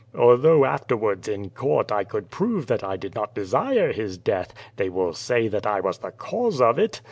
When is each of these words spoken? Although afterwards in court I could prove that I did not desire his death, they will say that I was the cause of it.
Although 0.17 0.65
afterwards 0.65 1.27
in 1.27 1.51
court 1.51 1.91
I 1.91 2.05
could 2.05 2.31
prove 2.31 2.65
that 2.65 2.83
I 2.83 2.97
did 2.97 3.13
not 3.13 3.35
desire 3.35 3.93
his 3.93 4.17
death, 4.17 4.51
they 4.75 4.89
will 4.89 5.13
say 5.13 5.47
that 5.47 5.67
I 5.67 5.79
was 5.79 5.99
the 5.99 6.09
cause 6.09 6.59
of 6.59 6.79
it. 6.79 6.99